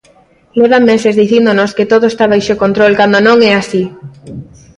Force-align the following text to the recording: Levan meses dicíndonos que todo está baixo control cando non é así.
Levan 0.59 0.83
meses 0.91 1.17
dicíndonos 1.21 1.73
que 1.77 1.89
todo 1.91 2.05
está 2.09 2.25
baixo 2.33 2.53
control 2.63 2.91
cando 2.99 3.17
non 3.27 3.37
é 3.49 3.51
así. 3.61 3.83